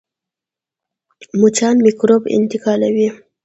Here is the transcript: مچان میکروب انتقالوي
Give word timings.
مچان 1.39 1.75
میکروب 1.85 2.23
انتقالوي 2.35 3.07